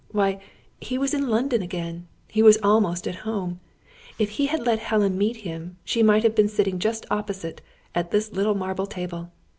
[0.09, 0.39] Why,
[0.79, 2.07] he was in London again!
[2.27, 3.59] He was almost at home!
[4.17, 7.61] If he had let Helen meet him, she might have been sitting just opposite,
[7.93, 9.31] at this little marble table!